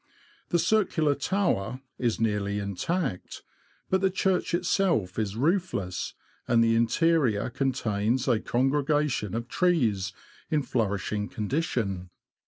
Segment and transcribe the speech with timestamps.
[0.49, 3.43] The circular tower is nearly intact,
[3.87, 6.15] but the church itself is roofless,
[6.47, 10.11] and the interior contains a congregation of trees,
[10.49, 12.09] in flourishing condi tion.